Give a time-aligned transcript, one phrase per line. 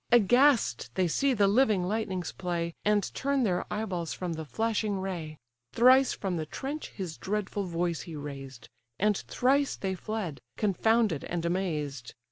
[0.11, 5.37] Aghast they see the living lightnings play, And turn their eyeballs from the flashing ray.
[5.73, 8.67] Thrice from the trench his dreadful voice he raised,
[8.97, 12.15] And thrice they fled, confounded and amazed.